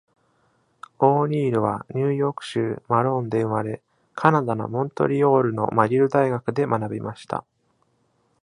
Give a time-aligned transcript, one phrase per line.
[0.97, 3.83] オーニールはニューヨーク州マローンで生まれ、
[4.15, 7.45] カナダのモントリオールのマギル大学で学びました。